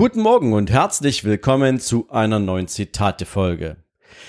[0.00, 3.76] Guten Morgen und herzlich willkommen zu einer neuen Zitate-Folge.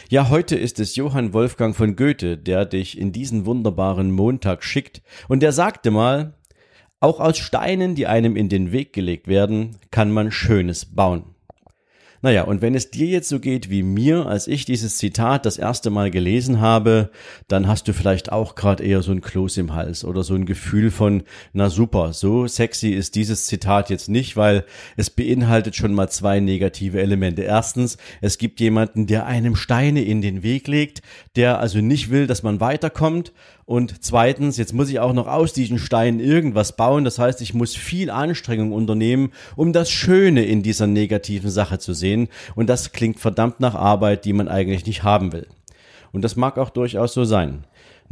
[0.09, 5.01] Ja, heute ist es Johann Wolfgang von Goethe, der dich in diesen wunderbaren Montag schickt
[5.29, 6.33] und der sagte mal,
[6.99, 11.23] auch aus Steinen, die einem in den Weg gelegt werden, kann man Schönes bauen.
[12.23, 15.57] Naja, und wenn es dir jetzt so geht wie mir, als ich dieses Zitat das
[15.57, 17.09] erste Mal gelesen habe,
[17.47, 20.45] dann hast du vielleicht auch gerade eher so ein Kloß im Hals oder so ein
[20.45, 24.65] Gefühl von, na super, so sexy ist dieses Zitat jetzt nicht, weil
[24.97, 27.41] es beinhaltet schon mal zwei negative Elemente.
[27.41, 31.01] Erstens, es gibt jemanden, der einem Steine in den Weg legt,
[31.35, 33.33] der also nicht will, dass man weiterkommt
[33.71, 37.05] und zweitens, jetzt muss ich auch noch aus diesen Steinen irgendwas bauen.
[37.05, 41.93] Das heißt, ich muss viel Anstrengung unternehmen, um das Schöne in dieser negativen Sache zu
[41.93, 42.27] sehen.
[42.55, 45.47] Und das klingt verdammt nach Arbeit, die man eigentlich nicht haben will.
[46.11, 47.63] Und das mag auch durchaus so sein.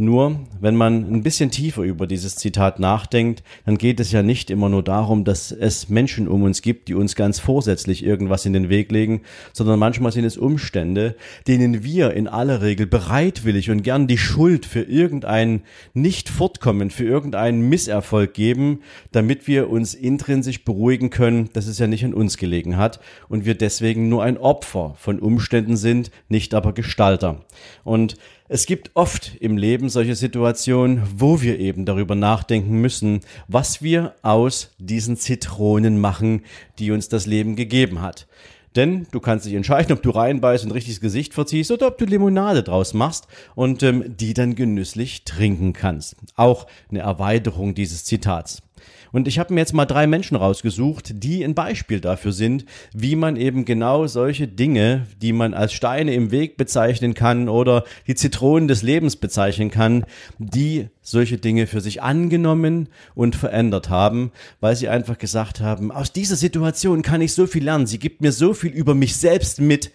[0.01, 4.49] Nur, wenn man ein bisschen tiefer über dieses Zitat nachdenkt, dann geht es ja nicht
[4.49, 8.53] immer nur darum, dass es Menschen um uns gibt, die uns ganz vorsätzlich irgendwas in
[8.53, 11.17] den Weg legen, sondern manchmal sind es Umstände,
[11.49, 17.67] denen wir in aller Regel bereitwillig und gern die Schuld für irgendein Nicht-Fortkommen, für irgendeinen
[17.67, 18.79] Misserfolg geben,
[19.11, 23.43] damit wir uns intrinsisch beruhigen können, dass es ja nicht an uns gelegen hat und
[23.43, 27.41] wir deswegen nur ein Opfer von Umständen sind, nicht aber Gestalter.
[27.83, 28.15] Und
[28.51, 34.15] es gibt oft im Leben solche Situationen, wo wir eben darüber nachdenken müssen, was wir
[34.23, 36.41] aus diesen Zitronen machen,
[36.79, 38.27] die uns das Leben gegeben hat.
[38.75, 42.05] Denn du kannst dich entscheiden, ob du reinbeißt und richtiges Gesicht verziehst oder ob du
[42.05, 46.15] Limonade draus machst und ähm, die dann genüsslich trinken kannst.
[46.35, 48.63] Auch eine Erweiterung dieses Zitats.
[49.11, 53.15] Und ich habe mir jetzt mal drei Menschen rausgesucht, die ein Beispiel dafür sind, wie
[53.15, 58.15] man eben genau solche Dinge, die man als Steine im Weg bezeichnen kann oder die
[58.15, 60.05] Zitronen des Lebens bezeichnen kann,
[60.37, 66.13] die solche Dinge für sich angenommen und verändert haben, weil sie einfach gesagt haben, aus
[66.13, 69.59] dieser Situation kann ich so viel lernen, sie gibt mir so viel über mich selbst
[69.59, 69.91] mit,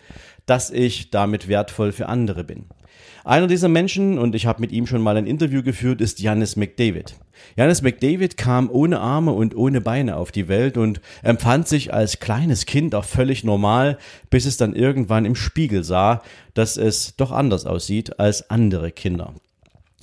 [0.46, 2.66] dass ich damit wertvoll für andere bin.
[3.24, 6.56] Einer dieser Menschen, und ich habe mit ihm schon mal ein Interview geführt, ist Janis
[6.56, 7.16] McDavid.
[7.56, 12.20] Janis McDavid kam ohne Arme und ohne Beine auf die Welt und empfand sich als
[12.20, 13.98] kleines Kind auch völlig normal,
[14.30, 16.22] bis es dann irgendwann im Spiegel sah,
[16.54, 19.34] dass es doch anders aussieht als andere Kinder.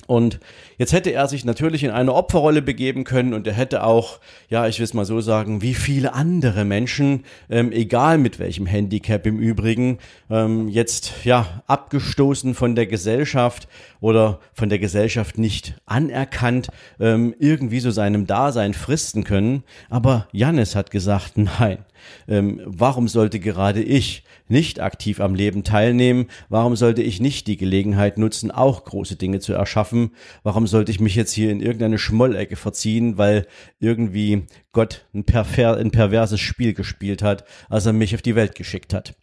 [0.06, 0.40] Und
[0.82, 4.66] jetzt hätte er sich natürlich in eine Opferrolle begeben können und er hätte auch, ja,
[4.66, 9.24] ich will es mal so sagen, wie viele andere Menschen, ähm, egal mit welchem Handicap
[9.24, 9.98] im Übrigen,
[10.28, 13.68] ähm, jetzt ja abgestoßen von der Gesellschaft
[14.00, 16.66] oder von der Gesellschaft nicht anerkannt,
[16.98, 19.62] ähm, irgendwie so seinem Dasein fristen können.
[19.88, 21.78] Aber Jannis hat gesagt, nein,
[22.26, 26.26] ähm, warum sollte gerade ich nicht aktiv am Leben teilnehmen?
[26.48, 30.10] Warum sollte ich nicht die Gelegenheit nutzen, auch große Dinge zu erschaffen?
[30.42, 33.46] Warum sollte ich mich jetzt hier in irgendeine Schmollecke verziehen, weil
[33.78, 38.56] irgendwie Gott ein, perver ein perverses Spiel gespielt hat, als er mich auf die Welt
[38.56, 39.14] geschickt hat?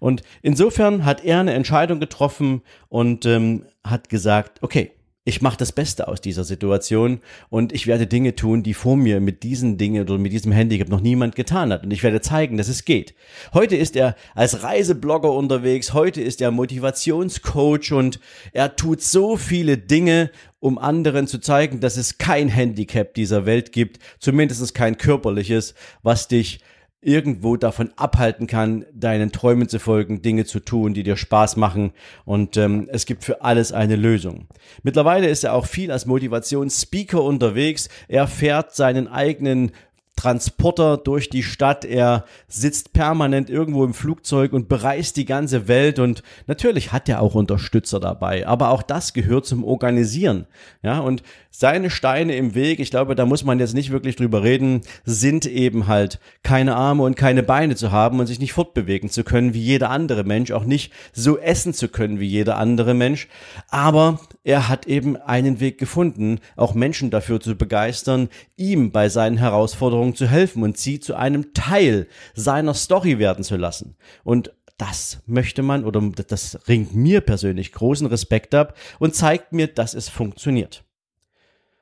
[0.00, 4.92] Und insofern hat er eine Entscheidung getroffen und ähm, hat gesagt, okay,
[5.26, 7.20] ich mache das Beste aus dieser Situation
[7.50, 10.88] und ich werde Dinge tun, die vor mir mit diesen Dingen oder mit diesem Handicap
[10.88, 11.82] noch niemand getan hat.
[11.82, 13.12] Und ich werde zeigen, dass es geht.
[13.52, 18.20] Heute ist er als Reiseblogger unterwegs, heute ist er Motivationscoach und
[18.52, 23.72] er tut so viele Dinge, um anderen zu zeigen, dass es kein Handicap dieser Welt
[23.72, 26.60] gibt, zumindest kein körperliches, was dich
[27.06, 31.92] irgendwo davon abhalten kann, deinen Träumen zu folgen, Dinge zu tun, die dir Spaß machen.
[32.24, 34.48] Und ähm, es gibt für alles eine Lösung.
[34.82, 37.88] Mittlerweile ist er auch viel als Motivationsspeaker unterwegs.
[38.08, 39.70] Er fährt seinen eigenen
[40.16, 41.84] Transporter durch die Stadt.
[41.84, 47.20] Er sitzt permanent irgendwo im Flugzeug und bereist die ganze Welt und natürlich hat er
[47.20, 50.46] auch Unterstützer dabei, aber auch das gehört zum Organisieren.
[50.82, 51.22] Ja, und
[51.58, 55.46] seine Steine im Weg, ich glaube, da muss man jetzt nicht wirklich drüber reden, sind
[55.46, 59.54] eben halt keine Arme und keine Beine zu haben und sich nicht fortbewegen zu können
[59.54, 63.28] wie jeder andere Mensch, auch nicht so essen zu können wie jeder andere Mensch.
[63.68, 69.38] Aber er hat eben einen Weg gefunden, auch Menschen dafür zu begeistern, ihm bei seinen
[69.38, 73.96] Herausforderungen zu helfen und sie zu einem Teil seiner Story werden zu lassen.
[74.24, 79.68] Und das möchte man oder das ringt mir persönlich großen Respekt ab und zeigt mir,
[79.68, 80.84] dass es funktioniert.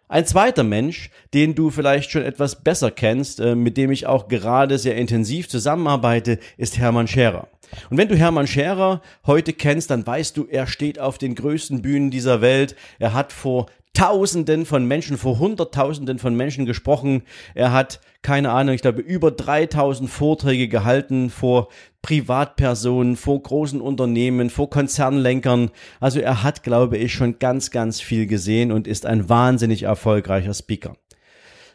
[0.06, 4.29] Ein zweiter Mensch, den du vielleicht schon etwas besser kennst, äh, mit dem ich auch
[4.29, 7.49] gerade sehr intensiv zusammenarbeite, ist Hermann Scherer.
[7.91, 11.82] Und wenn du Hermann Scherer heute kennst, dann weißt du, er steht auf den größten
[11.82, 12.77] Bühnen dieser Welt.
[12.99, 17.23] Er hat vor Tausenden von Menschen, vor Hunderttausenden von Menschen gesprochen.
[17.55, 21.69] Er hat, keine Ahnung, ich glaube, über 3000 Vorträge gehalten vor
[22.02, 25.70] Privatpersonen, vor großen Unternehmen, vor Konzernlenkern.
[26.00, 30.55] Also er hat, glaube ich, schon ganz, ganz viel gesehen und ist ein wahnsinnig erfolgreicher
[30.55, 30.96] Speaker.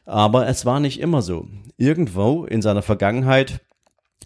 [0.05, 1.47] Aber es war nicht immer so.
[1.77, 3.61] Irgendwo in seiner Vergangenheit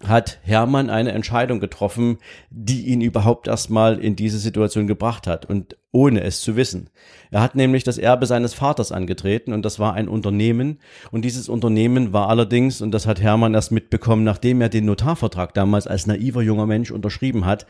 [0.06, 2.18] hat Hermann eine Entscheidung getroffen,
[2.50, 6.90] die ihn überhaupt erstmal in diese Situation gebracht hat und ohne es zu wissen.
[7.30, 10.80] Er hat nämlich das Erbe seines Vaters angetreten und das war ein Unternehmen
[11.10, 15.54] und dieses Unternehmen war allerdings, und das hat Hermann erst mitbekommen, nachdem er den Notarvertrag
[15.54, 17.66] damals als naiver junger Mensch unterschrieben hat,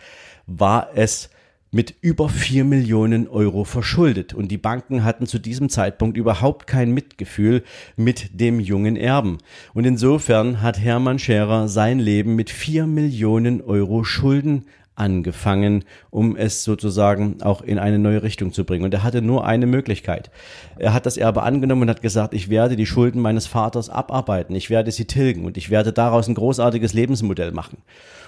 [0.46, 1.30] war es
[1.74, 4.32] mit über vier Millionen Euro verschuldet.
[4.32, 7.64] Und die Banken hatten zu diesem Zeitpunkt überhaupt kein Mitgefühl
[7.96, 9.38] mit dem jungen Erben.
[9.74, 16.64] Und insofern hat Hermann Scherer sein Leben mit vier Millionen Euro Schulden angefangen, um es
[16.64, 18.84] sozusagen auch in eine neue Richtung zu bringen.
[18.84, 20.30] Und er hatte nur eine Möglichkeit.
[20.78, 24.54] Er hat das Erbe angenommen und hat gesagt, ich werde die Schulden meines Vaters abarbeiten,
[24.54, 27.78] ich werde sie tilgen und ich werde daraus ein großartiges Lebensmodell machen.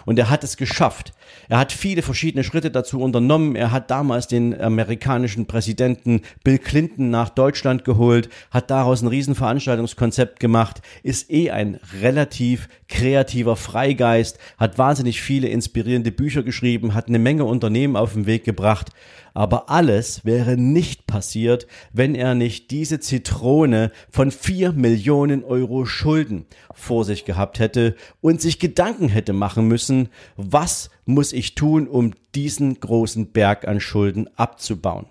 [0.06, 1.12] Und er hat es geschafft.
[1.48, 3.56] Er hat viele verschiedene Schritte dazu unternommen.
[3.56, 10.38] Er hat damals den amerikanischen Präsidenten Bill Clinton nach Deutschland geholt, hat daraus ein Riesenveranstaltungskonzept
[10.38, 16.55] gemacht, ist eh ein relativ kreativer Freigeist, hat wahnsinnig viele inspirierende Bücher geschrieben,
[16.94, 18.90] hat eine Menge Unternehmen auf den Weg gebracht.
[19.34, 26.46] Aber alles wäre nicht passiert, wenn er nicht diese Zitrone von vier Millionen Euro Schulden
[26.72, 32.14] vor sich gehabt hätte und sich Gedanken hätte machen müssen, was muss ich tun, um
[32.34, 35.06] diesen großen Berg an Schulden abzubauen.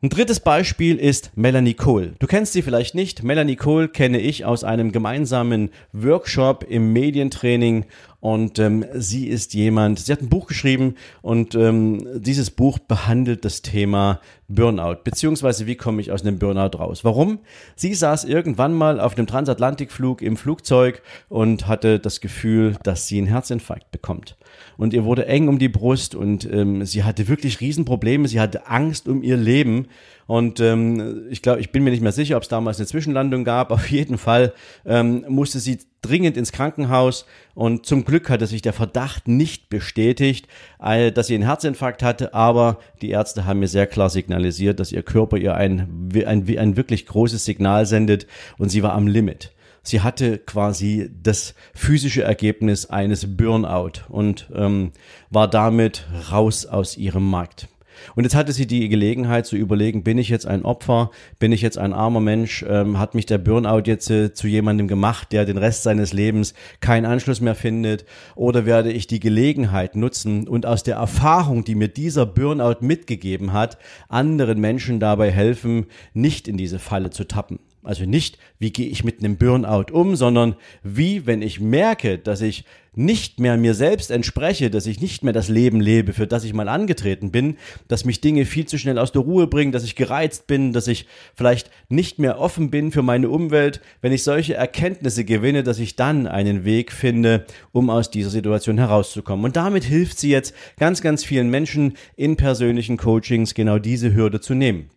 [0.00, 2.12] Ein drittes Beispiel ist Melanie Cole.
[2.20, 3.24] Du kennst sie vielleicht nicht.
[3.24, 7.84] Melanie Cole kenne ich aus einem gemeinsamen Workshop im Medientraining
[8.20, 13.44] und ähm, sie ist jemand, sie hat ein Buch geschrieben und ähm, dieses Buch behandelt
[13.44, 17.02] das Thema Burnout, beziehungsweise wie komme ich aus einem Burnout raus.
[17.02, 17.40] Warum?
[17.74, 23.18] Sie saß irgendwann mal auf einem Transatlantikflug im Flugzeug und hatte das Gefühl, dass sie
[23.18, 24.36] einen Herzinfarkt bekommt
[24.76, 28.68] und ihr wurde eng um die Brust und ähm, sie hatte wirklich Riesenprobleme, sie hatte
[28.68, 29.86] Angst um ihr Leben.
[30.26, 33.44] Und ähm, ich glaube, ich bin mir nicht mehr sicher, ob es damals eine Zwischenlandung
[33.44, 33.70] gab.
[33.72, 34.52] Auf jeden Fall
[34.84, 37.24] ähm, musste sie dringend ins Krankenhaus.
[37.54, 40.46] Und zum Glück hatte sich der Verdacht nicht bestätigt,
[40.78, 45.02] dass sie einen Herzinfarkt hatte, aber die Ärzte haben mir sehr klar signalisiert, dass ihr
[45.02, 48.26] Körper ihr ein, ein, ein wirklich großes Signal sendet.
[48.58, 49.52] Und sie war am Limit.
[49.88, 54.92] Sie hatte quasi das physische Ergebnis eines Burnout und ähm,
[55.30, 57.68] war damit raus aus ihrem Markt.
[58.14, 61.62] Und jetzt hatte sie die Gelegenheit zu überlegen, bin ich jetzt ein Opfer, bin ich
[61.62, 65.46] jetzt ein armer Mensch, ähm, hat mich der Burnout jetzt äh, zu jemandem gemacht, der
[65.46, 68.04] den Rest seines Lebens keinen Anschluss mehr findet,
[68.36, 73.54] oder werde ich die Gelegenheit nutzen und aus der Erfahrung, die mir dieser Burnout mitgegeben
[73.54, 73.78] hat,
[74.10, 77.58] anderen Menschen dabei helfen, nicht in diese Falle zu tappen.
[77.88, 82.42] Also nicht, wie gehe ich mit einem Burnout um, sondern wie, wenn ich merke, dass
[82.42, 86.44] ich nicht mehr mir selbst entspreche, dass ich nicht mehr das Leben lebe, für das
[86.44, 87.56] ich mal angetreten bin,
[87.86, 90.86] dass mich Dinge viel zu schnell aus der Ruhe bringen, dass ich gereizt bin, dass
[90.86, 95.78] ich vielleicht nicht mehr offen bin für meine Umwelt, wenn ich solche Erkenntnisse gewinne, dass
[95.78, 99.46] ich dann einen Weg finde, um aus dieser Situation herauszukommen.
[99.46, 104.42] Und damit hilft sie jetzt ganz, ganz vielen Menschen in persönlichen Coachings genau diese Hürde
[104.42, 104.90] zu nehmen.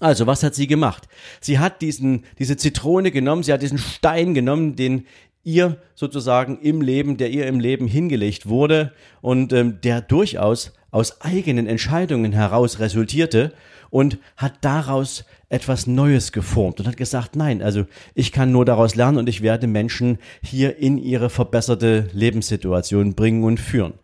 [0.00, 1.08] Also, was hat sie gemacht?
[1.40, 5.06] Sie hat diesen, diese Zitrone genommen, sie hat diesen Stein genommen, den
[5.46, 11.20] ihr sozusagen im Leben, der ihr im Leben hingelegt wurde und ähm, der durchaus aus
[11.20, 13.52] eigenen Entscheidungen heraus resultierte
[13.90, 17.84] und hat daraus etwas Neues geformt und hat gesagt, nein, also
[18.14, 23.44] ich kann nur daraus lernen und ich werde Menschen hier in ihre verbesserte Lebenssituation bringen
[23.44, 23.94] und führen.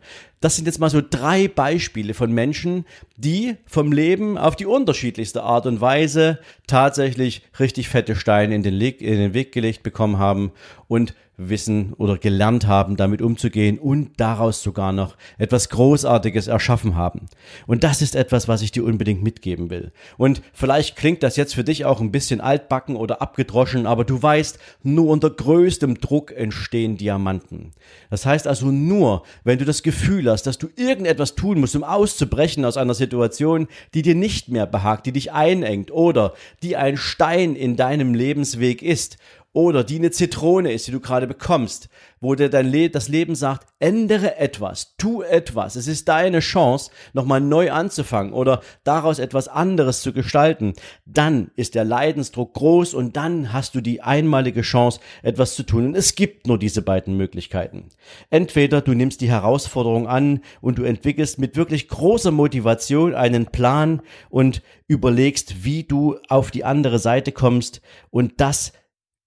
[0.43, 2.83] Das sind jetzt mal so drei Beispiele von Menschen,
[3.15, 9.33] die vom Leben auf die unterschiedlichste Art und Weise tatsächlich richtig fette Steine in den,
[9.33, 10.51] Weg gelegt bekommen haben
[10.89, 17.27] und wissen oder gelernt haben, damit umzugehen und daraus sogar noch etwas Großartiges erschaffen haben.
[17.65, 19.91] Und das ist etwas, was ich dir unbedingt mitgeben will.
[20.17, 24.21] Und vielleicht klingt das jetzt für dich auch ein bisschen altbacken oder abgedroschen, aber du
[24.21, 27.71] weißt, nur unter größtem Druck entstehen Diamanten.
[28.11, 31.83] Das heißt also nur, wenn du das Gefühl hast, dass du irgendetwas tun musst, um
[31.83, 36.97] auszubrechen aus einer Situation, die dir nicht mehr behagt, die dich einengt oder die ein
[36.97, 39.17] Stein in deinem Lebensweg ist
[39.53, 41.87] oder die eine Zitrone ist, die du gerade bekommst,
[42.19, 46.89] wo dir dein Le das Leben sagt, ändere etwas, tu etwas, es ist deine Chance,
[47.13, 50.73] nochmal neu anzufangen oder daraus etwas anderes zu gestalten,
[51.05, 55.87] dann ist der Leidensdruck groß und dann hast du die einmalige Chance, etwas zu tun.
[55.87, 57.89] Und es gibt nur diese beiden Möglichkeiten.
[58.31, 64.01] Entweder du nimmst die Herausforderung an und du entwickelst mit wirklich großer Motivation einen Plan
[64.29, 68.73] und überlegst, wie du auf die andere Seite kommst und das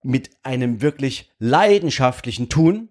[0.06, 2.88] mit einem wirklich leidenschaftlichen Tun,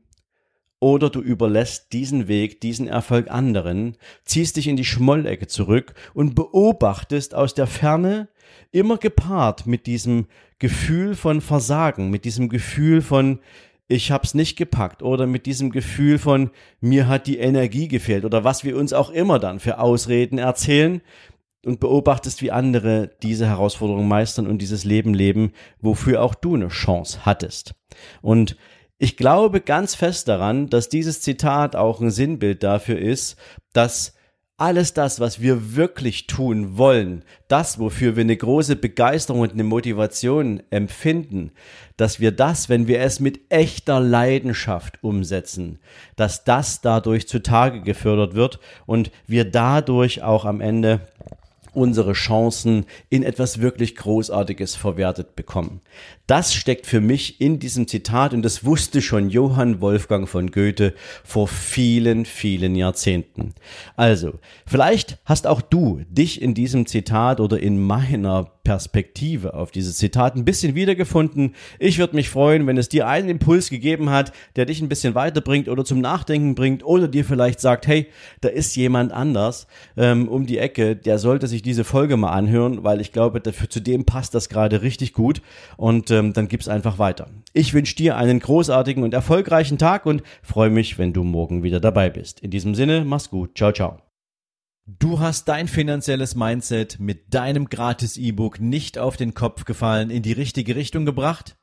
[0.79, 6.35] oder du überlässt diesen Weg, diesen Erfolg anderen, ziehst dich in die Schmollecke zurück und
[6.35, 8.27] beobachtest aus der Ferne,
[8.71, 10.27] immer gepaart mit diesem
[10.59, 13.39] Gefühl von Versagen, mit diesem Gefühl von
[13.87, 16.49] ich hab's nicht gepackt oder mit diesem Gefühl von
[16.81, 21.01] mir hat die Energie gefehlt oder was wir uns auch immer dann für Ausreden erzählen,
[21.65, 26.69] und beobachtest, wie andere diese Herausforderungen meistern und dieses Leben leben, wofür auch du eine
[26.69, 27.75] Chance hattest.
[28.21, 28.55] Und
[28.97, 33.35] ich glaube ganz fest daran, dass dieses Zitat auch ein Sinnbild dafür ist,
[33.73, 34.13] dass
[34.57, 39.65] alles das, was wir wirklich tun wollen, das, wofür wir eine große Begeisterung und eine
[39.65, 41.51] Motivation empfinden,
[41.97, 45.79] dass wir das, wenn wir es mit echter Leidenschaft umsetzen,
[46.15, 51.01] dass das dadurch zutage gefördert wird und wir dadurch auch am Ende
[51.75, 55.81] unsere Chancen in etwas wirklich Großartiges verwertet bekommen.
[56.27, 60.93] Das steckt für mich in diesem Zitat und das wusste schon Johann Wolfgang von Goethe
[61.23, 63.53] vor vielen, vielen Jahrzehnten.
[63.95, 69.95] Also, vielleicht hast auch du dich in diesem Zitat oder in meiner Perspektive auf dieses
[69.95, 71.55] Zitat ein bisschen wiedergefunden.
[71.79, 75.15] Ich würde mich freuen, wenn es dir einen Impuls gegeben hat, der dich ein bisschen
[75.15, 78.07] weiterbringt oder zum Nachdenken bringt oder dir vielleicht sagt, hey,
[78.41, 82.83] da ist jemand anders ähm, um die Ecke, der sollte sich diese Folge mal anhören,
[82.83, 85.41] weil ich glaube, dafür, zu dem passt das gerade richtig gut
[85.77, 87.27] und ähm, dann gib's einfach weiter.
[87.53, 91.79] Ich wünsche dir einen großartigen und erfolgreichen Tag und freue mich, wenn du morgen wieder
[91.79, 92.41] dabei bist.
[92.41, 93.55] In diesem Sinne, mach's gut.
[93.55, 94.04] Ciao, ciao.
[94.87, 100.21] Du hast dein finanzielles Mindset mit deinem gratis E-Book nicht auf den Kopf gefallen, in
[100.21, 101.57] die richtige Richtung gebracht?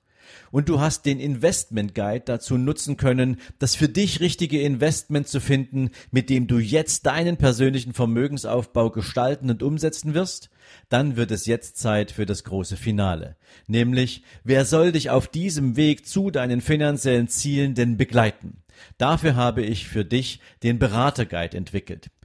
[0.50, 5.40] Und du hast den Investment Guide dazu nutzen können, das für dich richtige Investment zu
[5.40, 10.50] finden, mit dem du jetzt deinen persönlichen Vermögensaufbau gestalten und umsetzen wirst?
[10.88, 13.36] Dann wird es jetzt Zeit für das große Finale.
[13.68, 18.64] Nämlich, wer soll dich auf diesem Weg zu deinen finanziellen Zielen denn begleiten?
[18.98, 22.10] Dafür habe ich für dich den Beraterguide entwickelt.